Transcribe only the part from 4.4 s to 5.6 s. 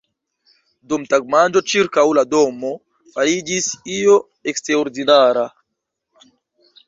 eksterordinara.